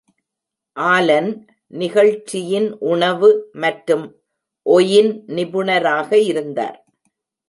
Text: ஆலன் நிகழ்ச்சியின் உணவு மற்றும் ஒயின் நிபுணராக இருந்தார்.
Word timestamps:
ஆலன் 0.77 1.27
நிகழ்ச்சியின் 1.73 2.69
உணவு 2.91 3.29
மற்றும் 3.53 4.05
ஒயின் 4.65 5.11
நிபுணராக 5.27 6.09
இருந்தார். 6.23 6.79